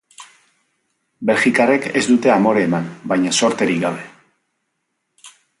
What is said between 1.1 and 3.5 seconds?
Belgikarrek ez dute amore eman, baina